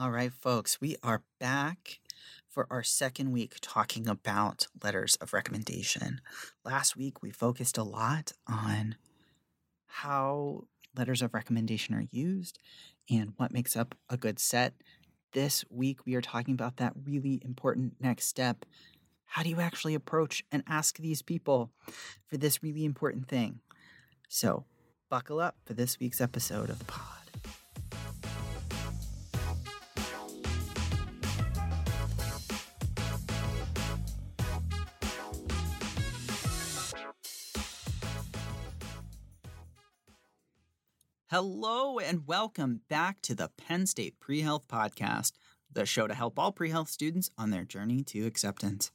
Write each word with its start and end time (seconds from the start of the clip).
All 0.00 0.10
right, 0.10 0.32
folks, 0.32 0.80
we 0.80 0.96
are 1.02 1.24
back 1.38 2.00
for 2.48 2.66
our 2.70 2.82
second 2.82 3.32
week 3.32 3.56
talking 3.60 4.08
about 4.08 4.66
letters 4.82 5.16
of 5.16 5.34
recommendation. 5.34 6.22
Last 6.64 6.96
week, 6.96 7.22
we 7.22 7.30
focused 7.30 7.76
a 7.76 7.82
lot 7.82 8.32
on 8.46 8.96
how 9.86 10.64
letters 10.96 11.20
of 11.20 11.34
recommendation 11.34 11.94
are 11.94 12.06
used 12.10 12.58
and 13.10 13.34
what 13.36 13.52
makes 13.52 13.76
up 13.76 13.94
a 14.08 14.16
good 14.16 14.38
set. 14.38 14.72
This 15.34 15.66
week, 15.68 16.06
we 16.06 16.14
are 16.14 16.22
talking 16.22 16.54
about 16.54 16.78
that 16.78 16.94
really 17.04 17.38
important 17.44 17.96
next 18.00 18.24
step. 18.24 18.64
How 19.26 19.42
do 19.42 19.50
you 19.50 19.60
actually 19.60 19.94
approach 19.94 20.42
and 20.50 20.64
ask 20.66 20.96
these 20.96 21.20
people 21.20 21.72
for 22.26 22.38
this 22.38 22.62
really 22.62 22.86
important 22.86 23.28
thing? 23.28 23.60
So, 24.30 24.64
buckle 25.10 25.40
up 25.40 25.56
for 25.66 25.74
this 25.74 26.00
week's 26.00 26.22
episode 26.22 26.70
of 26.70 26.78
the 26.78 26.86
pod. 26.86 27.19
Hello, 41.32 42.00
and 42.00 42.26
welcome 42.26 42.80
back 42.88 43.22
to 43.22 43.36
the 43.36 43.52
Penn 43.56 43.86
State 43.86 44.18
Pre 44.18 44.40
Health 44.40 44.66
Podcast, 44.66 45.30
the 45.72 45.86
show 45.86 46.08
to 46.08 46.14
help 46.14 46.40
all 46.40 46.50
pre 46.50 46.70
health 46.70 46.88
students 46.88 47.30
on 47.38 47.50
their 47.50 47.62
journey 47.62 48.02
to 48.02 48.26
acceptance. 48.26 48.90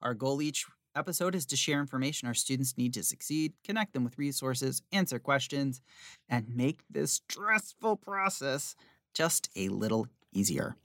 Our 0.00 0.14
goal 0.14 0.40
each 0.40 0.66
episode 0.94 1.34
is 1.34 1.44
to 1.46 1.56
share 1.56 1.80
information 1.80 2.28
our 2.28 2.34
students 2.34 2.78
need 2.78 2.94
to 2.94 3.02
succeed, 3.02 3.54
connect 3.64 3.92
them 3.92 4.04
with 4.04 4.18
resources, 4.18 4.82
answer 4.92 5.18
questions, 5.18 5.80
and 6.28 6.54
make 6.54 6.84
this 6.88 7.14
stressful 7.14 7.96
process 7.96 8.76
just 9.12 9.50
a 9.56 9.68
little 9.68 10.06
easier. 10.32 10.76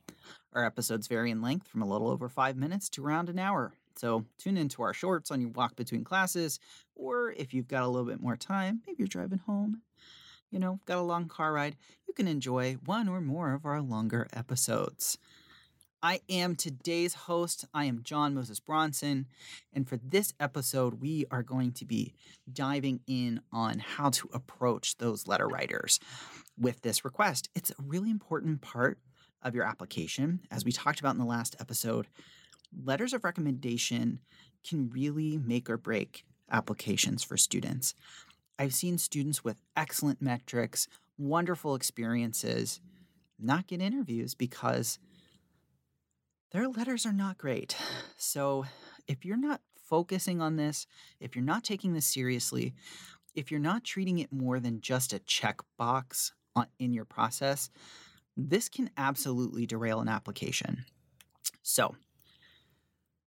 Our 0.53 0.65
episodes 0.65 1.05
vary 1.05 1.29
in 1.29 1.39
length 1.39 1.67
from 1.67 1.83
a 1.83 1.87
little 1.87 2.09
over 2.09 2.29
five 2.29 2.57
minutes 2.57 2.89
to 2.89 3.05
around 3.05 3.29
an 3.29 3.37
hour. 3.37 3.73
So 3.95 4.25
tune 4.39 4.57
into 4.57 4.81
our 4.81 4.95
shorts 4.95 5.29
on 5.29 5.39
your 5.39 5.51
walk 5.51 5.75
between 5.75 6.03
classes, 6.03 6.59
or 6.95 7.31
if 7.33 7.53
you've 7.53 7.67
got 7.67 7.83
a 7.83 7.87
little 7.87 8.09
bit 8.09 8.21
more 8.21 8.35
time, 8.35 8.81
maybe 8.87 8.95
you're 8.97 9.07
driving 9.07 9.41
home 9.45 9.83
you 10.51 10.59
know, 10.59 10.79
got 10.85 10.97
a 10.97 11.01
long 11.01 11.27
car 11.27 11.53
ride, 11.53 11.75
you 12.07 12.13
can 12.13 12.27
enjoy 12.27 12.77
one 12.85 13.07
or 13.07 13.21
more 13.21 13.53
of 13.53 13.65
our 13.65 13.81
longer 13.81 14.27
episodes. 14.33 15.17
I 16.01 16.21
am 16.29 16.55
today's 16.55 17.13
host. 17.13 17.65
I 17.73 17.85
am 17.85 18.03
John 18.03 18.33
Moses 18.33 18.59
Bronson. 18.61 19.25
And 19.73 19.87
for 19.87 19.97
this 19.97 20.33
episode, 20.39 21.01
we 21.01 21.25
are 21.29 21.43
going 21.43 21.73
to 21.73 21.85
be 21.85 22.13
diving 22.51 23.01
in 23.05 23.41
on 23.51 23.79
how 23.79 24.09
to 24.11 24.29
approach 24.33 24.97
those 24.97 25.27
letter 25.27 25.47
writers 25.47 25.99
with 26.57 26.81
this 26.81 27.03
request. 27.03 27.49
It's 27.53 27.71
a 27.71 27.83
really 27.85 28.11
important 28.11 28.61
part 28.61 28.97
of 29.41 29.53
your 29.55 29.65
application. 29.65 30.39
As 30.49 30.63
we 30.63 30.71
talked 30.71 31.01
about 31.01 31.15
in 31.15 31.19
the 31.19 31.25
last 31.25 31.57
episode, 31.59 32.07
letters 32.85 33.13
of 33.13 33.25
recommendation 33.25 34.19
can 34.67 34.89
really 34.89 35.37
make 35.37 35.69
or 35.69 35.77
break 35.77 36.23
applications 36.49 37.23
for 37.23 37.37
students. 37.37 37.93
I've 38.59 38.73
seen 38.73 38.97
students 38.97 39.41
with 39.41 39.55
excellent 39.77 40.21
metrics, 40.21 40.89
wonderful 41.17 41.75
experiences, 41.75 42.81
not 43.39 43.67
get 43.67 43.81
interviews 43.81 44.35
because 44.35 44.99
their 46.51 46.67
letters 46.67 47.05
are 47.05 47.13
not 47.13 47.37
great. 47.37 47.77
So, 48.17 48.65
if 49.07 49.23
you're 49.23 49.37
not 49.37 49.61
focusing 49.81 50.41
on 50.41 50.57
this, 50.57 50.85
if 51.21 51.35
you're 51.35 51.45
not 51.45 51.63
taking 51.63 51.93
this 51.93 52.05
seriously, 52.05 52.73
if 53.33 53.49
you're 53.49 53.61
not 53.61 53.85
treating 53.85 54.19
it 54.19 54.31
more 54.31 54.59
than 54.59 54.81
just 54.81 55.13
a 55.13 55.19
checkbox 55.19 56.31
in 56.79 56.91
your 56.91 57.05
process, 57.05 57.69
this 58.35 58.67
can 58.67 58.89
absolutely 58.97 59.65
derail 59.65 60.01
an 60.01 60.09
application. 60.09 60.83
So, 61.63 61.95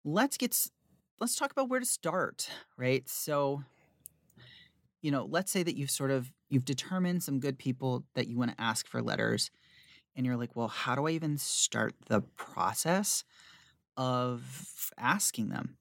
let's 0.04 0.38
get 0.38 0.56
let's 1.20 1.36
talk 1.36 1.52
about 1.52 1.68
where 1.68 1.80
to 1.80 1.86
start, 1.86 2.48
right? 2.78 3.06
So, 3.08 3.62
you 5.02 5.10
know, 5.10 5.26
let's 5.28 5.52
say 5.52 5.62
that 5.62 5.76
you've 5.76 5.90
sort 5.90 6.10
of 6.10 6.32
you've 6.48 6.64
determined 6.64 7.22
some 7.22 7.40
good 7.40 7.58
people 7.58 8.04
that 8.14 8.26
you 8.26 8.36
want 8.36 8.50
to 8.50 8.60
ask 8.60 8.86
for 8.86 9.02
letters 9.02 9.50
and 10.16 10.26
you're 10.26 10.36
like, 10.36 10.56
"Well, 10.56 10.68
how 10.68 10.94
do 10.94 11.06
I 11.06 11.10
even 11.10 11.38
start 11.38 11.94
the 12.08 12.22
process 12.36 13.24
of 13.96 14.90
asking 14.98 15.50
them?" 15.50 15.76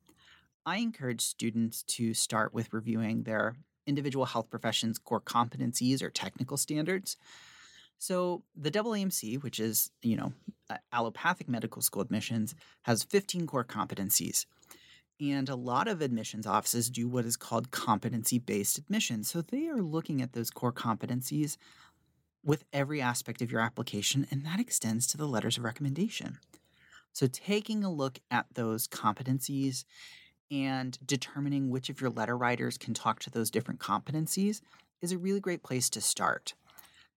I 0.65 0.77
encourage 0.77 1.21
students 1.21 1.83
to 1.83 2.13
start 2.13 2.53
with 2.53 2.73
reviewing 2.73 3.23
their 3.23 3.55
individual 3.87 4.25
health 4.25 4.49
professions 4.49 4.99
core 4.99 5.21
competencies 5.21 6.01
or 6.01 6.09
technical 6.09 6.57
standards. 6.57 7.15
So, 7.99 8.43
the 8.55 8.69
AAMC, 8.69 9.41
which 9.41 9.59
is, 9.59 9.91
you 10.03 10.17
know, 10.17 10.33
allopathic 10.91 11.49
medical 11.49 11.81
school 11.81 12.01
admissions, 12.01 12.53
has 12.83 13.03
15 13.03 13.47
core 13.47 13.63
competencies. 13.63 14.45
And 15.19 15.49
a 15.49 15.55
lot 15.55 15.87
of 15.87 16.01
admissions 16.01 16.45
offices 16.45 16.89
do 16.89 17.07
what 17.07 17.25
is 17.25 17.37
called 17.37 17.71
competency 17.71 18.37
based 18.37 18.77
admissions. 18.77 19.29
So 19.29 19.41
they 19.41 19.67
are 19.67 19.81
looking 19.81 20.21
at 20.21 20.33
those 20.33 20.51
core 20.51 20.73
competencies 20.73 21.57
with 22.43 22.65
every 22.71 23.01
aspect 23.01 23.41
of 23.41 23.51
your 23.51 23.61
application, 23.61 24.27
and 24.29 24.45
that 24.45 24.59
extends 24.59 25.07
to 25.07 25.17
the 25.17 25.27
letters 25.27 25.57
of 25.57 25.63
recommendation. 25.63 26.39
So 27.13 27.27
taking 27.27 27.83
a 27.83 27.91
look 27.91 28.19
at 28.29 28.45
those 28.53 28.87
competencies 28.87 29.85
and 30.51 30.97
determining 31.05 31.69
which 31.69 31.89
of 31.89 31.99
your 31.99 32.09
letter 32.09 32.37
writers 32.37 32.77
can 32.77 32.93
talk 32.93 33.19
to 33.19 33.29
those 33.29 33.49
different 33.49 33.79
competencies 33.79 34.61
is 35.01 35.11
a 35.11 35.17
really 35.17 35.39
great 35.39 35.63
place 35.63 35.89
to 35.89 36.01
start. 36.01 36.53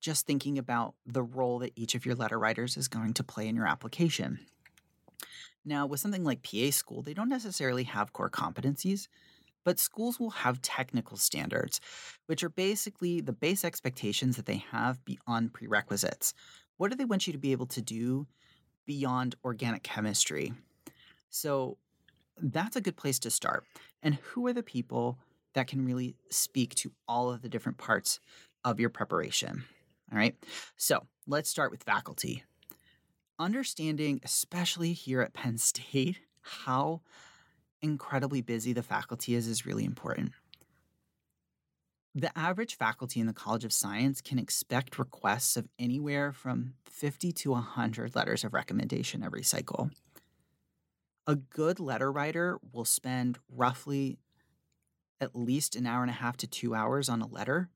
Just 0.00 0.26
thinking 0.26 0.58
about 0.58 0.94
the 1.06 1.22
role 1.22 1.58
that 1.58 1.72
each 1.76 1.94
of 1.94 2.06
your 2.06 2.14
letter 2.14 2.38
writers 2.38 2.76
is 2.76 2.88
going 2.88 3.12
to 3.14 3.22
play 3.22 3.46
in 3.46 3.54
your 3.54 3.66
application. 3.66 4.40
Now, 5.64 5.86
with 5.86 6.00
something 6.00 6.24
like 6.24 6.42
PA 6.42 6.70
school, 6.70 7.02
they 7.02 7.14
don't 7.14 7.28
necessarily 7.28 7.84
have 7.84 8.12
core 8.12 8.30
competencies, 8.30 9.08
but 9.64 9.78
schools 9.78 10.18
will 10.18 10.30
have 10.30 10.62
technical 10.62 11.16
standards, 11.16 11.80
which 12.26 12.42
are 12.42 12.48
basically 12.48 13.20
the 13.20 13.32
base 13.32 13.64
expectations 13.64 14.36
that 14.36 14.46
they 14.46 14.64
have 14.70 15.04
beyond 15.04 15.52
prerequisites. 15.52 16.32
What 16.78 16.90
do 16.90 16.96
they 16.96 17.04
want 17.04 17.26
you 17.26 17.32
to 17.32 17.38
be 17.38 17.52
able 17.52 17.66
to 17.66 17.82
do 17.82 18.26
beyond 18.86 19.34
organic 19.44 19.82
chemistry? 19.82 20.52
So 21.28 21.76
that's 22.42 22.76
a 22.76 22.80
good 22.80 22.96
place 22.96 23.18
to 23.20 23.30
start. 23.30 23.64
And 24.02 24.14
who 24.14 24.46
are 24.46 24.54
the 24.54 24.62
people 24.62 25.18
that 25.54 25.66
can 25.66 25.84
really 25.84 26.16
speak 26.30 26.74
to 26.76 26.92
all 27.06 27.30
of 27.30 27.42
the 27.42 27.48
different 27.48 27.76
parts 27.76 28.18
of 28.64 28.80
your 28.80 28.88
preparation? 28.88 29.64
All 30.10 30.18
right. 30.18 30.34
So 30.76 31.06
let's 31.26 31.50
start 31.50 31.70
with 31.70 31.82
faculty 31.82 32.44
understanding, 33.40 34.20
especially 34.22 34.92
here 34.92 35.20
at 35.22 35.32
Penn 35.32 35.58
State, 35.58 36.20
how 36.42 37.00
incredibly 37.82 38.42
busy 38.42 38.72
the 38.72 38.82
faculty 38.82 39.34
is 39.34 39.48
is 39.48 39.66
really 39.66 39.84
important. 39.84 40.32
The 42.14 42.36
average 42.36 42.76
faculty 42.76 43.20
in 43.20 43.26
the 43.26 43.32
College 43.32 43.64
of 43.64 43.72
Science 43.72 44.20
can 44.20 44.38
expect 44.38 44.98
requests 44.98 45.56
of 45.56 45.68
anywhere 45.78 46.32
from 46.32 46.74
50 46.84 47.32
to 47.32 47.50
100 47.52 48.14
letters 48.14 48.44
of 48.44 48.52
recommendation 48.52 49.22
every 49.22 49.44
cycle. 49.44 49.90
A 51.26 51.36
good 51.36 51.78
letter 51.78 52.10
writer 52.10 52.58
will 52.72 52.84
spend 52.84 53.38
roughly 53.48 54.18
at 55.20 55.36
least 55.36 55.76
an 55.76 55.86
hour 55.86 56.02
and 56.02 56.10
a 56.10 56.14
half 56.14 56.36
to 56.38 56.46
two 56.46 56.74
hours 56.74 57.08
on 57.08 57.22
a 57.22 57.26
letter. 57.26 57.70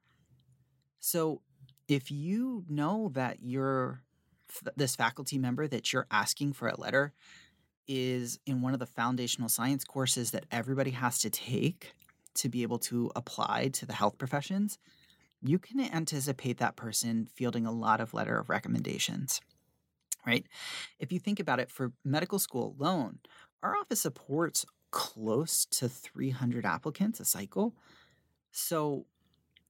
So 0.98 1.40
if 1.86 2.10
you 2.10 2.64
know 2.68 3.10
that 3.14 3.38
you're 3.40 4.02
this 4.76 4.96
faculty 4.96 5.38
member 5.38 5.66
that 5.66 5.92
you're 5.92 6.06
asking 6.10 6.52
for 6.52 6.68
a 6.68 6.80
letter 6.80 7.12
is 7.86 8.38
in 8.46 8.62
one 8.62 8.72
of 8.72 8.80
the 8.80 8.86
foundational 8.86 9.48
science 9.48 9.84
courses 9.84 10.30
that 10.30 10.46
everybody 10.50 10.90
has 10.90 11.18
to 11.18 11.30
take 11.30 11.92
to 12.34 12.48
be 12.48 12.62
able 12.62 12.78
to 12.78 13.10
apply 13.14 13.68
to 13.68 13.86
the 13.86 13.92
health 13.92 14.18
professions, 14.18 14.78
you 15.42 15.58
can 15.58 15.80
anticipate 15.80 16.58
that 16.58 16.76
person 16.76 17.28
fielding 17.34 17.66
a 17.66 17.72
lot 17.72 18.00
of 18.00 18.14
letter 18.14 18.38
of 18.38 18.48
recommendations. 18.48 19.40
Right? 20.26 20.46
If 20.98 21.12
you 21.12 21.18
think 21.18 21.38
about 21.38 21.60
it, 21.60 21.70
for 21.70 21.92
medical 22.02 22.38
school 22.38 22.74
alone, 22.78 23.18
our 23.62 23.76
office 23.76 24.00
supports 24.00 24.64
close 24.90 25.66
to 25.66 25.88
300 25.88 26.64
applicants 26.64 27.20
a 27.20 27.24
cycle. 27.24 27.74
So 28.52 29.04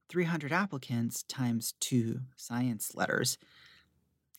300 0.07 0.53
applicants 0.53 1.23
times 1.23 1.73
two 1.79 2.21
science 2.37 2.93
letters 2.95 3.37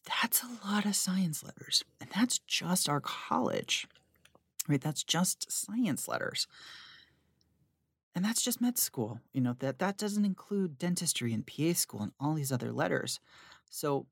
that's 0.06 0.43
a 0.43 0.67
lot 0.69 0.87
of 0.87 0.97
science 0.97 1.43
letters. 1.43 1.85
And 2.00 2.08
that's 2.14 2.38
just 2.38 2.88
our 2.88 3.00
college, 3.00 3.87
right? 4.69 4.81
That's 4.81 5.03
just 5.03 5.50
science 5.50 6.08
letters. 6.08 6.47
And 8.14 8.25
that's 8.25 8.43
just 8.43 8.61
med 8.61 8.79
school. 8.79 9.20
You 9.32 9.43
know, 9.43 9.56
that, 9.58 9.79
that 9.81 9.99
doesn't 9.99 10.25
include 10.25 10.79
dentistry 10.79 11.35
and 11.35 11.47
PA 11.47 11.75
school 11.75 12.03
and 12.03 12.12
all 12.19 12.35
these 12.35 12.53
other 12.53 12.73
letters. 12.73 13.20
So 13.70 14.06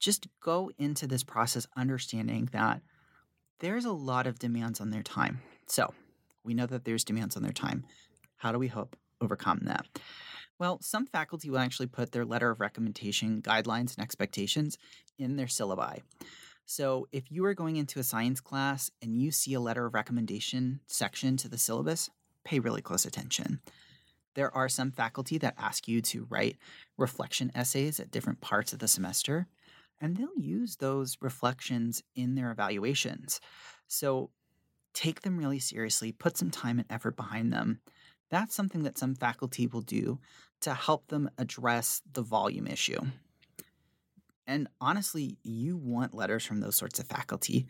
just 0.00 0.26
go 0.40 0.70
into 0.78 1.06
this 1.06 1.22
process 1.22 1.66
understanding 1.76 2.48
that 2.52 2.80
there's 3.60 3.84
a 3.84 3.92
lot 3.92 4.26
of 4.26 4.38
demands 4.38 4.80
on 4.80 4.90
their 4.90 5.02
time. 5.02 5.40
So 5.66 5.92
we 6.44 6.54
know 6.54 6.66
that 6.66 6.84
there's 6.84 7.04
demands 7.04 7.36
on 7.36 7.42
their 7.42 7.52
time. 7.52 7.84
How 8.36 8.52
do 8.52 8.58
we 8.58 8.68
hope 8.68 8.96
overcome 9.20 9.60
that? 9.64 9.86
Well, 10.58 10.80
some 10.82 11.06
faculty 11.06 11.50
will 11.50 11.58
actually 11.58 11.86
put 11.86 12.10
their 12.12 12.24
letter 12.24 12.50
of 12.50 12.60
recommendation 12.60 13.40
guidelines 13.42 13.96
and 13.96 14.00
expectations 14.00 14.76
in 15.16 15.36
their 15.36 15.46
syllabi. 15.46 16.00
So, 16.66 17.08
if 17.12 17.30
you 17.30 17.44
are 17.46 17.54
going 17.54 17.76
into 17.76 18.00
a 18.00 18.04
science 18.04 18.40
class 18.40 18.90
and 19.00 19.16
you 19.16 19.30
see 19.30 19.54
a 19.54 19.60
letter 19.60 19.86
of 19.86 19.94
recommendation 19.94 20.80
section 20.86 21.36
to 21.38 21.48
the 21.48 21.56
syllabus, 21.56 22.10
pay 22.44 22.58
really 22.58 22.82
close 22.82 23.06
attention. 23.06 23.60
There 24.34 24.54
are 24.54 24.68
some 24.68 24.90
faculty 24.90 25.38
that 25.38 25.54
ask 25.56 25.88
you 25.88 26.02
to 26.02 26.26
write 26.28 26.58
reflection 26.96 27.50
essays 27.54 27.98
at 27.98 28.10
different 28.10 28.40
parts 28.40 28.72
of 28.72 28.80
the 28.80 28.88
semester, 28.88 29.46
and 30.00 30.16
they'll 30.16 30.38
use 30.38 30.76
those 30.76 31.16
reflections 31.20 32.02
in 32.14 32.34
their 32.34 32.50
evaluations. 32.50 33.40
So, 33.86 34.30
take 34.92 35.22
them 35.22 35.38
really 35.38 35.60
seriously, 35.60 36.12
put 36.12 36.36
some 36.36 36.50
time 36.50 36.78
and 36.78 36.86
effort 36.90 37.16
behind 37.16 37.52
them. 37.52 37.80
That's 38.30 38.54
something 38.54 38.82
that 38.82 38.98
some 38.98 39.14
faculty 39.14 39.66
will 39.66 39.80
do 39.80 40.18
to 40.60 40.74
help 40.74 41.08
them 41.08 41.30
address 41.38 42.02
the 42.12 42.22
volume 42.22 42.66
issue. 42.66 43.00
And 44.46 44.68
honestly, 44.80 45.38
you 45.42 45.76
want 45.76 46.14
letters 46.14 46.44
from 46.44 46.60
those 46.60 46.76
sorts 46.76 46.98
of 46.98 47.06
faculty. 47.06 47.66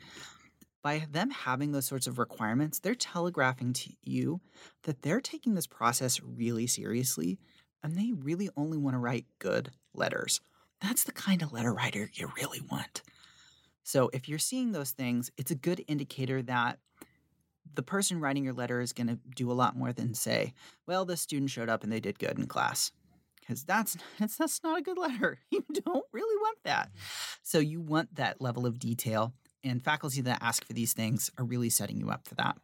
By 0.83 1.07
them 1.11 1.31
having 1.31 1.73
those 1.73 1.87
sorts 1.87 2.07
of 2.07 2.19
requirements, 2.19 2.79
they're 2.79 2.95
telegraphing 2.95 3.73
to 3.75 3.93
you 4.03 4.41
that 4.85 5.03
they're 5.03 5.21
taking 5.21 5.55
this 5.55 5.67
process 5.67 6.21
really 6.23 6.67
seriously 6.67 7.39
and 7.83 7.97
they 7.97 8.13
really 8.13 8.49
only 8.57 8.79
want 8.79 8.95
to 8.95 8.99
write 8.99 9.27
good 9.39 9.71
letters. 9.93 10.41
That's 10.81 11.05
the 11.05 11.13
kind 11.13 11.43
of 11.43 11.53
letter 11.53 11.73
writer 11.73 12.09
you 12.15 12.31
really 12.37 12.61
want. 12.61 13.03
So 13.83 14.11
if 14.13 14.29
you're 14.29 14.39
seeing 14.39 14.73
those 14.73 14.93
things, 14.93 15.31
it's 15.37 15.51
a 15.51 15.57
good 15.57 15.85
indicator 15.89 16.43
that 16.43 16.79
the 17.75 17.83
person 17.83 18.21
writing 18.21 18.45
your 18.45 18.55
letter 18.55 18.81
is 18.81 18.93
going 18.93 19.09
to 19.09 19.19
do 19.35 19.51
a 19.51 19.55
lot 19.55 19.77
more 19.77 19.93
than 19.93 20.15
say, 20.15 20.55
well, 20.87 21.05
the 21.05 21.17
student 21.17 21.51
showed 21.51 21.69
up 21.69 21.83
and 21.83 21.93
they 21.93 22.01
did 22.01 22.19
good 22.19 22.39
in 22.39 22.47
class 22.47 22.93
because 23.49 23.65
that's 23.65 23.97
that's 24.19 24.37
that's 24.37 24.63
not 24.63 24.79
a 24.79 24.83
good 24.83 24.99
letter. 24.99 25.39
You 25.51 25.65
don't 25.85 26.05
really 26.13 26.37
want 26.37 26.59
that. 26.65 26.91
So 27.43 27.59
you 27.59 27.81
want 27.81 28.15
that 28.17 28.41
level 28.41 28.67
of 28.67 28.79
detail, 28.79 29.33
and 29.65 29.83
faculty 29.83 30.21
that 30.23 30.43
ask 30.43 30.65
for 30.65 30.73
these 30.73 30.93
things 30.93 31.31
are 31.39 31.45
really 31.45 31.71
setting 31.71 31.99
you 31.99 32.11
up 32.11 32.29
for 32.29 32.35
that. 32.37 32.57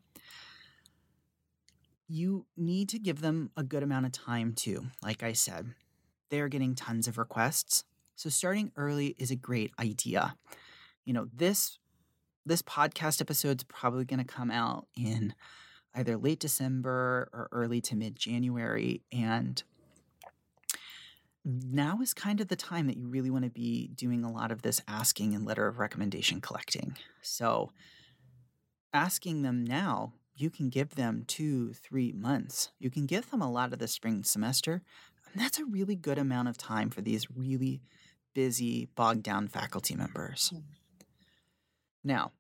You 2.09 2.47
need 2.57 2.91
to 2.91 2.99
give 2.99 3.21
them 3.21 3.51
a 3.57 3.63
good 3.63 3.83
amount 3.83 4.07
of 4.07 4.13
time 4.13 4.53
too. 4.53 4.87
Like 5.03 5.23
I 5.23 5.33
said, 5.33 5.75
they're 6.31 6.49
getting 6.49 6.75
tons 6.75 7.09
of 7.09 7.19
requests. 7.19 7.85
So 8.17 8.29
starting 8.29 8.71
early 8.77 9.17
is 9.19 9.31
a 9.31 9.37
great 9.37 9.73
idea. 9.81 10.37
You 11.05 11.15
know, 11.15 11.27
this 11.35 11.79
this 12.47 12.63
podcast 12.63 13.21
episode 13.21 13.61
is 13.61 13.65
probably 13.65 14.05
going 14.05 14.19
to 14.19 14.25
come 14.25 14.51
out 14.51 14.87
in 14.97 15.35
either 15.95 16.17
late 16.17 16.41
December 16.41 17.29
or 17.33 17.49
early 17.53 17.81
to 17.81 17.97
mid 17.97 18.17
January 18.17 19.03
and 19.13 19.63
now 21.45 22.01
is 22.01 22.15
kind 22.15 22.41
of 22.41 22.49
the 22.49 22.57
time 22.57 22.87
that 22.87 22.97
you 22.97 23.07
really 23.07 23.31
want 23.31 23.45
to 23.45 23.51
be 23.51 23.89
doing 23.89 24.25
a 24.25 24.33
lot 24.33 24.51
of 24.51 24.63
this 24.63 24.81
asking 24.89 25.35
and 25.35 25.45
letter 25.45 25.67
of 25.67 25.79
recommendation 25.79 26.41
collecting. 26.41 26.97
So, 27.21 27.71
asking 28.95 29.43
them 29.43 29.63
now, 29.63 30.15
you 30.37 30.49
can 30.49 30.71
give 30.71 30.95
them 30.95 31.25
two, 31.27 31.75
three 31.75 32.13
months. 32.13 32.71
You 32.79 32.91
can 32.91 33.07
give 33.07 33.31
them 33.31 33.43
a 33.43 33.51
lot 33.51 33.73
of 33.73 33.79
the 33.79 33.89
spring 33.89 34.25
semester. 34.25 34.83
And 35.33 35.43
that's 35.43 35.59
a 35.59 35.67
really 35.67 35.97
good 35.97 36.19
amount 36.19 36.49
of 36.49 36.57
time 36.57 36.91
for 36.91 37.03
these 37.03 37.31
really 37.31 37.83
busy, 38.33 38.89
bogged 38.95 39.23
down 39.23 39.49
faculty 39.49 39.95
members. 39.95 40.51
Mm. 40.55 40.63
Now, 42.05 42.33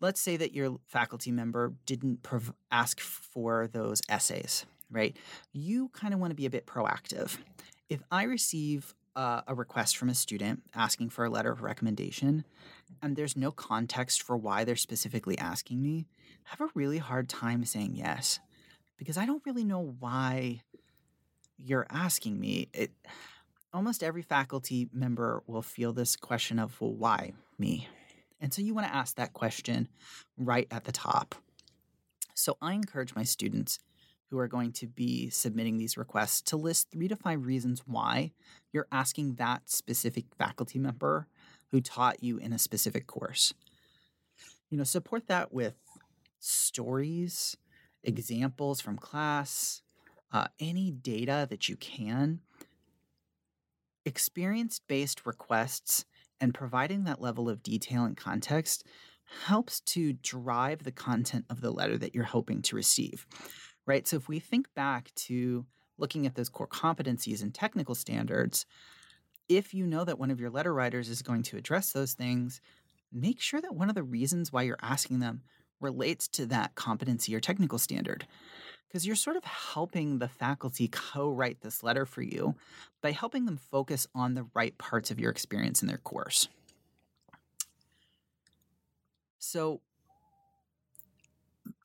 let's 0.00 0.20
say 0.20 0.36
that 0.36 0.54
your 0.54 0.78
faculty 0.86 1.32
member 1.32 1.74
didn't 1.84 2.22
prov- 2.22 2.54
ask 2.70 3.00
for 3.00 3.66
those 3.66 4.00
essays, 4.08 4.64
right? 4.90 5.16
You 5.52 5.88
kind 5.88 6.14
of 6.14 6.20
want 6.20 6.30
to 6.30 6.36
be 6.36 6.46
a 6.46 6.50
bit 6.50 6.66
proactive 6.66 7.36
if 7.88 8.02
I 8.10 8.24
receive 8.24 8.94
uh, 9.16 9.42
a 9.46 9.54
request 9.54 9.96
from 9.96 10.08
a 10.08 10.14
student 10.14 10.62
asking 10.74 11.10
for 11.10 11.24
a 11.24 11.30
letter 11.30 11.50
of 11.50 11.62
recommendation, 11.62 12.44
and 13.02 13.16
there's 13.16 13.36
no 13.36 13.50
context 13.50 14.22
for 14.22 14.36
why 14.36 14.64
they're 14.64 14.76
specifically 14.76 15.36
asking 15.38 15.82
me, 15.82 16.06
I 16.46 16.50
have 16.50 16.60
a 16.60 16.70
really 16.74 16.98
hard 16.98 17.28
time 17.28 17.64
saying 17.64 17.96
yes 17.96 18.38
because 18.96 19.16
I 19.16 19.26
don't 19.26 19.42
really 19.44 19.64
know 19.64 19.96
why 19.98 20.62
you're 21.56 21.86
asking 21.90 22.38
me. 22.38 22.68
It 22.72 22.92
almost 23.72 24.02
every 24.02 24.22
faculty 24.22 24.88
member 24.92 25.42
will 25.46 25.62
feel 25.62 25.92
this 25.92 26.16
question 26.16 26.58
of, 26.58 26.80
well, 26.80 26.94
why 26.94 27.32
me? 27.58 27.88
And 28.40 28.52
so 28.52 28.62
you 28.62 28.74
want 28.74 28.86
to 28.86 28.94
ask 28.94 29.16
that 29.16 29.32
question 29.32 29.88
right 30.36 30.66
at 30.70 30.84
the 30.84 30.92
top. 30.92 31.34
So 32.34 32.56
I 32.62 32.74
encourage 32.74 33.14
my 33.14 33.24
students 33.24 33.80
who 34.30 34.38
are 34.38 34.48
going 34.48 34.72
to 34.72 34.86
be 34.86 35.30
submitting 35.30 35.78
these 35.78 35.96
requests 35.96 36.42
to 36.42 36.56
list 36.56 36.90
three 36.90 37.08
to 37.08 37.16
five 37.16 37.46
reasons 37.46 37.82
why 37.86 38.32
you're 38.72 38.86
asking 38.92 39.34
that 39.36 39.68
specific 39.70 40.26
faculty 40.36 40.78
member 40.78 41.26
who 41.70 41.80
taught 41.80 42.22
you 42.22 42.38
in 42.38 42.52
a 42.52 42.58
specific 42.58 43.06
course. 43.06 43.54
You 44.70 44.78
know, 44.78 44.84
support 44.84 45.26
that 45.28 45.52
with 45.52 45.74
stories, 46.38 47.56
examples 48.04 48.80
from 48.80 48.98
class, 48.98 49.82
uh, 50.32 50.48
any 50.60 50.90
data 50.90 51.46
that 51.48 51.68
you 51.68 51.76
can. 51.76 52.40
Experience 54.04 54.80
based 54.86 55.26
requests 55.26 56.04
and 56.40 56.54
providing 56.54 57.04
that 57.04 57.20
level 57.20 57.48
of 57.48 57.62
detail 57.62 58.04
and 58.04 58.16
context 58.16 58.84
helps 59.44 59.80
to 59.80 60.14
drive 60.14 60.84
the 60.84 60.92
content 60.92 61.44
of 61.50 61.60
the 61.60 61.70
letter 61.70 61.98
that 61.98 62.14
you're 62.14 62.24
hoping 62.24 62.62
to 62.62 62.76
receive 62.76 63.26
right? 63.88 64.06
So 64.06 64.16
if 64.16 64.28
we 64.28 64.38
think 64.38 64.72
back 64.74 65.10
to 65.16 65.66
looking 65.96 66.26
at 66.26 66.36
those 66.36 66.50
core 66.50 66.68
competencies 66.68 67.42
and 67.42 67.52
technical 67.52 67.96
standards, 67.96 68.66
if 69.48 69.74
you 69.74 69.86
know 69.86 70.04
that 70.04 70.18
one 70.18 70.30
of 70.30 70.38
your 70.38 70.50
letter 70.50 70.72
writers 70.72 71.08
is 71.08 71.22
going 71.22 71.42
to 71.44 71.56
address 71.56 71.90
those 71.90 72.12
things, 72.12 72.60
make 73.10 73.40
sure 73.40 73.60
that 73.62 73.74
one 73.74 73.88
of 73.88 73.94
the 73.94 74.02
reasons 74.02 74.52
why 74.52 74.62
you're 74.62 74.76
asking 74.82 75.18
them 75.18 75.42
relates 75.80 76.28
to 76.28 76.46
that 76.46 76.74
competency 76.74 77.34
or 77.34 77.40
technical 77.40 77.78
standard. 77.78 78.26
Because 78.88 79.06
you're 79.06 79.16
sort 79.16 79.36
of 79.36 79.44
helping 79.44 80.18
the 80.18 80.28
faculty 80.28 80.88
co 80.88 81.30
write 81.30 81.60
this 81.60 81.82
letter 81.82 82.06
for 82.06 82.22
you 82.22 82.54
by 83.02 83.12
helping 83.12 83.44
them 83.44 83.58
focus 83.58 84.06
on 84.14 84.34
the 84.34 84.46
right 84.54 84.76
parts 84.78 85.10
of 85.10 85.20
your 85.20 85.30
experience 85.30 85.82
in 85.82 85.88
their 85.88 85.98
course. 85.98 86.48
So, 89.38 89.80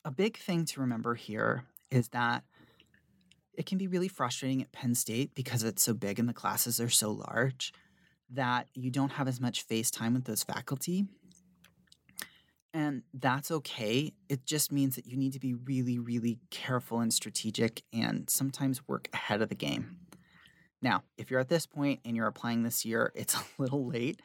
a 0.04 0.10
big 0.10 0.36
thing 0.38 0.64
to 0.66 0.80
remember 0.80 1.14
here 1.14 1.64
is 1.90 2.08
that 2.08 2.44
it 3.56 3.66
can 3.66 3.78
be 3.78 3.86
really 3.86 4.08
frustrating 4.08 4.62
at 4.62 4.72
Penn 4.72 4.94
State 4.94 5.34
because 5.34 5.62
it's 5.62 5.82
so 5.82 5.94
big 5.94 6.18
and 6.18 6.28
the 6.28 6.32
classes 6.34 6.80
are 6.80 6.90
so 6.90 7.12
large 7.12 7.72
that 8.30 8.68
you 8.74 8.90
don't 8.90 9.12
have 9.12 9.28
as 9.28 9.40
much 9.40 9.62
face 9.62 9.90
time 9.90 10.14
with 10.14 10.24
those 10.24 10.42
faculty. 10.42 11.06
And 12.74 13.02
that's 13.14 13.52
okay. 13.52 14.12
It 14.28 14.44
just 14.44 14.72
means 14.72 14.96
that 14.96 15.06
you 15.06 15.16
need 15.16 15.32
to 15.34 15.38
be 15.38 15.54
really, 15.54 16.00
really 16.00 16.40
careful 16.50 16.98
and 16.98 17.14
strategic 17.14 17.84
and 17.92 18.28
sometimes 18.28 18.86
work 18.88 19.08
ahead 19.14 19.40
of 19.40 19.48
the 19.48 19.54
game. 19.54 19.98
Now, 20.82 21.04
if 21.16 21.30
you're 21.30 21.38
at 21.38 21.48
this 21.48 21.66
point 21.66 22.00
and 22.04 22.16
you're 22.16 22.26
applying 22.26 22.64
this 22.64 22.84
year, 22.84 23.12
it's 23.14 23.36
a 23.36 23.44
little 23.58 23.86
late, 23.86 24.20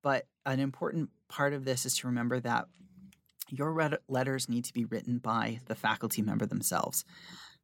but 0.00 0.26
an 0.46 0.60
important 0.60 1.10
part 1.28 1.52
of 1.52 1.64
this 1.64 1.84
is 1.84 1.96
to 1.98 2.06
remember 2.06 2.38
that 2.38 2.66
your 3.50 3.98
letters 4.08 4.48
need 4.48 4.64
to 4.64 4.72
be 4.72 4.84
written 4.84 5.18
by 5.18 5.58
the 5.66 5.74
faculty 5.74 6.22
member 6.22 6.46
themselves. 6.46 7.04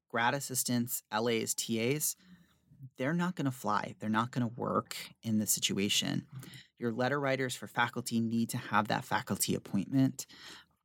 Grad 0.09 0.35
assistants, 0.35 1.03
LAs, 1.13 1.55
TAs, 1.55 2.17
they're 2.97 3.15
not 3.15 3.35
going 3.35 3.45
to 3.47 3.51
fly. 3.51 3.95
They're 3.99 4.11
not 4.11 4.31
going 4.31 4.47
to 4.47 4.55
work 4.57 4.97
in 5.23 5.39
the 5.39 5.47
situation. 5.47 6.27
Your 6.79 6.93
letter 6.93 7.21
writers 7.21 7.55
for 7.55 7.67
faculty 7.67 8.21
need 8.21 8.51
to 8.51 8.59
have 8.59 8.89
that 8.89 9.05
faculty 9.05 9.55
appointment 9.55 10.27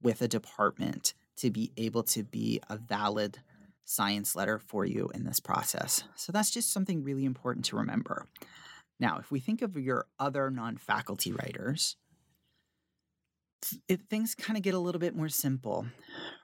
with 0.01 0.21
a 0.21 0.27
department 0.27 1.13
to 1.37 1.49
be 1.49 1.71
able 1.77 2.03
to 2.03 2.23
be 2.23 2.59
a 2.69 2.77
valid 2.77 3.39
science 3.85 4.35
letter 4.35 4.59
for 4.59 4.85
you 4.85 5.09
in 5.15 5.23
this 5.23 5.39
process. 5.39 6.03
So 6.15 6.31
that's 6.31 6.51
just 6.51 6.71
something 6.71 7.03
really 7.03 7.25
important 7.25 7.65
to 7.65 7.77
remember. 7.77 8.27
Now, 8.99 9.17
if 9.17 9.31
we 9.31 9.39
think 9.39 9.61
of 9.61 9.75
your 9.75 10.05
other 10.19 10.51
non 10.51 10.77
faculty 10.77 11.31
writers, 11.31 11.95
it, 13.87 14.01
things 14.09 14.35
kind 14.35 14.57
of 14.57 14.63
get 14.63 14.73
a 14.73 14.79
little 14.79 14.99
bit 14.99 15.15
more 15.15 15.29
simple, 15.29 15.87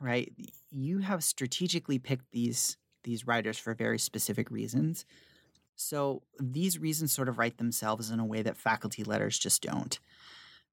right? 0.02 0.32
You 0.72 1.00
have 1.00 1.24
strategically 1.24 2.00
picked 2.00 2.32
these 2.32 2.78
these 3.04 3.28
writers 3.28 3.58
for 3.60 3.76
very 3.76 4.00
specific 4.00 4.50
reasons. 4.50 5.06
So 5.76 6.24
these 6.40 6.80
reasons 6.80 7.12
sort 7.12 7.30
of 7.30 7.38
write 7.38 7.58
themselves 7.58 8.10
in 8.10 8.20
a 8.20 8.26
way 8.26 8.42
that 8.42 8.58
faculty 8.58 9.04
letters 9.04 9.38
just 9.38 9.62
don't. 9.62 10.00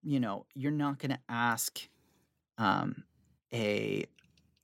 You 0.02 0.20
know, 0.20 0.46
you're 0.54 0.70
not 0.70 0.98
going 0.98 1.12
to 1.12 1.20
ask 1.28 1.80
um, 2.58 3.04
a, 3.52 4.06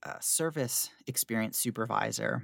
a 0.03 0.15
service 0.21 0.89
experience 1.07 1.57
supervisor 1.57 2.43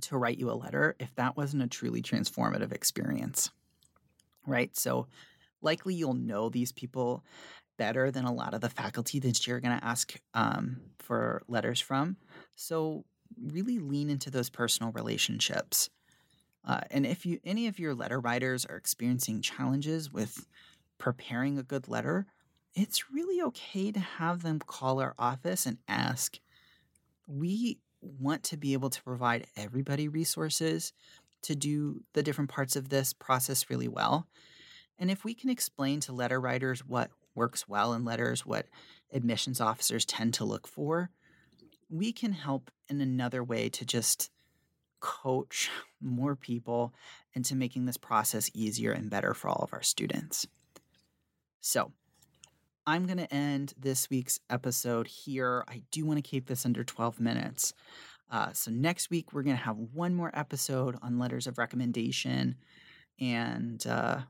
to 0.00 0.16
write 0.16 0.38
you 0.38 0.50
a 0.50 0.52
letter 0.52 0.96
if 0.98 1.14
that 1.16 1.36
wasn't 1.36 1.62
a 1.62 1.66
truly 1.66 2.02
transformative 2.02 2.72
experience, 2.72 3.50
right? 4.46 4.76
So 4.76 5.06
likely 5.60 5.94
you'll 5.94 6.14
know 6.14 6.48
these 6.48 6.72
people 6.72 7.24
better 7.76 8.10
than 8.10 8.24
a 8.24 8.32
lot 8.32 8.54
of 8.54 8.60
the 8.60 8.68
faculty 8.68 9.18
that 9.20 9.46
you're 9.46 9.60
going 9.60 9.78
to 9.78 9.84
ask 9.84 10.14
um, 10.34 10.80
for 10.98 11.42
letters 11.48 11.80
from. 11.80 12.16
So 12.54 13.04
really 13.42 13.78
lean 13.78 14.10
into 14.10 14.30
those 14.30 14.50
personal 14.50 14.92
relationships. 14.92 15.88
Uh, 16.64 16.80
and 16.90 17.06
if 17.06 17.24
you 17.24 17.38
any 17.44 17.66
of 17.66 17.78
your 17.78 17.94
letter 17.94 18.20
writers 18.20 18.64
are 18.66 18.76
experiencing 18.76 19.40
challenges 19.40 20.12
with 20.12 20.46
preparing 20.98 21.58
a 21.58 21.62
good 21.62 21.88
letter, 21.88 22.26
it's 22.74 23.10
really 23.10 23.42
okay 23.42 23.90
to 23.90 24.00
have 24.00 24.42
them 24.42 24.58
call 24.58 25.00
our 25.00 25.14
office 25.18 25.66
and 25.66 25.78
ask. 25.88 26.38
We 27.26 27.78
want 28.00 28.42
to 28.44 28.56
be 28.56 28.72
able 28.72 28.90
to 28.90 29.02
provide 29.02 29.46
everybody 29.56 30.08
resources 30.08 30.92
to 31.42 31.54
do 31.54 32.02
the 32.12 32.22
different 32.22 32.50
parts 32.50 32.76
of 32.76 32.88
this 32.88 33.12
process 33.12 33.70
really 33.70 33.88
well. 33.88 34.26
And 34.98 35.10
if 35.10 35.24
we 35.24 35.34
can 35.34 35.48
explain 35.48 36.00
to 36.00 36.12
letter 36.12 36.40
writers 36.40 36.84
what 36.84 37.10
works 37.34 37.66
well 37.66 37.94
in 37.94 38.04
letters, 38.04 38.44
what 38.44 38.66
admissions 39.12 39.60
officers 39.60 40.04
tend 40.04 40.34
to 40.34 40.44
look 40.44 40.66
for, 40.66 41.10
we 41.88 42.12
can 42.12 42.32
help 42.32 42.70
in 42.88 43.00
another 43.00 43.42
way 43.42 43.68
to 43.70 43.84
just 43.84 44.30
coach 45.00 45.70
more 46.00 46.36
people 46.36 46.94
into 47.34 47.54
making 47.54 47.86
this 47.86 47.96
process 47.96 48.50
easier 48.54 48.92
and 48.92 49.10
better 49.10 49.34
for 49.34 49.48
all 49.48 49.62
of 49.62 49.72
our 49.72 49.82
students. 49.82 50.46
So, 51.60 51.92
I'm 52.86 53.06
going 53.06 53.18
to 53.18 53.32
end 53.32 53.74
this 53.78 54.08
week's 54.10 54.40
episode 54.48 55.06
here. 55.06 55.64
I 55.68 55.82
do 55.90 56.04
want 56.06 56.18
to 56.18 56.28
keep 56.28 56.46
this 56.46 56.64
under 56.64 56.82
12 56.82 57.20
minutes. 57.20 57.74
Uh, 58.30 58.52
so, 58.52 58.70
next 58.70 59.10
week, 59.10 59.32
we're 59.32 59.42
going 59.42 59.56
to 59.56 59.62
have 59.62 59.76
one 59.76 60.14
more 60.14 60.30
episode 60.34 60.96
on 61.02 61.18
letters 61.18 61.46
of 61.46 61.58
recommendation. 61.58 62.56
And 63.20 63.86
uh, 63.86 64.20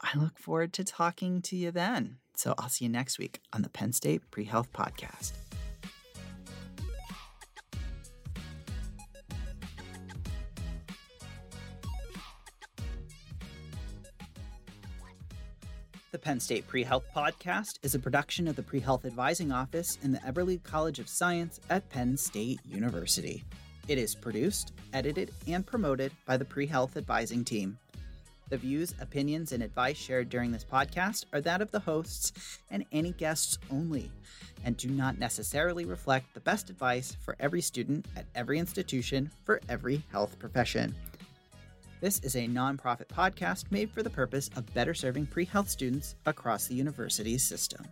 I 0.00 0.18
look 0.18 0.38
forward 0.38 0.72
to 0.74 0.84
talking 0.84 1.42
to 1.42 1.56
you 1.56 1.70
then. 1.70 2.18
So, 2.36 2.54
I'll 2.58 2.68
see 2.68 2.86
you 2.86 2.90
next 2.90 3.18
week 3.18 3.40
on 3.52 3.62
the 3.62 3.68
Penn 3.68 3.92
State 3.92 4.30
Pre 4.30 4.44
Health 4.44 4.72
Podcast. 4.72 5.32
Penn 16.20 16.38
State 16.38 16.66
Pre 16.66 16.84
Health 16.84 17.04
Podcast 17.14 17.78
is 17.82 17.94
a 17.94 17.98
production 17.98 18.46
of 18.46 18.56
the 18.56 18.62
Pre 18.62 18.80
Health 18.80 19.06
Advising 19.06 19.52
Office 19.52 19.98
in 20.02 20.12
the 20.12 20.18
Eberly 20.18 20.62
College 20.62 20.98
of 20.98 21.08
Science 21.08 21.60
at 21.70 21.88
Penn 21.88 22.16
State 22.16 22.60
University. 22.66 23.42
It 23.88 23.96
is 23.96 24.14
produced, 24.14 24.72
edited, 24.92 25.32
and 25.46 25.66
promoted 25.66 26.12
by 26.26 26.36
the 26.36 26.44
Pre 26.44 26.66
Health 26.66 26.96
Advising 26.96 27.44
team. 27.44 27.78
The 28.50 28.58
views, 28.58 28.94
opinions, 29.00 29.52
and 29.52 29.62
advice 29.62 29.96
shared 29.96 30.28
during 30.28 30.52
this 30.52 30.64
podcast 30.64 31.24
are 31.32 31.40
that 31.40 31.62
of 31.62 31.70
the 31.70 31.80
hosts 31.80 32.58
and 32.70 32.84
any 32.92 33.12
guests 33.12 33.58
only, 33.70 34.10
and 34.64 34.76
do 34.76 34.90
not 34.90 35.18
necessarily 35.18 35.84
reflect 35.84 36.34
the 36.34 36.40
best 36.40 36.68
advice 36.68 37.16
for 37.24 37.36
every 37.40 37.62
student 37.62 38.06
at 38.16 38.26
every 38.34 38.58
institution 38.58 39.30
for 39.44 39.60
every 39.68 40.02
health 40.10 40.38
profession. 40.38 40.94
This 42.00 42.18
is 42.20 42.34
a 42.34 42.48
nonprofit 42.48 43.08
podcast 43.08 43.70
made 43.70 43.90
for 43.90 44.02
the 44.02 44.08
purpose 44.08 44.48
of 44.56 44.72
better 44.72 44.94
serving 44.94 45.26
pre 45.26 45.44
health 45.44 45.68
students 45.68 46.14
across 46.24 46.66
the 46.66 46.74
university's 46.74 47.42
system. 47.42 47.84